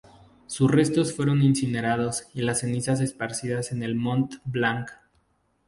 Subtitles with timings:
[0.47, 4.89] Sus restos fueron incinerados y las cenizas esparcidas en el Mont Blanc.